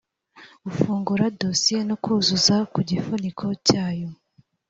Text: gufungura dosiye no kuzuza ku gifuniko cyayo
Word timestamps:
gufungura 0.65 1.25
dosiye 1.41 1.81
no 1.89 1.95
kuzuza 2.03 2.55
ku 2.73 2.79
gifuniko 2.89 3.45
cyayo 3.67 4.09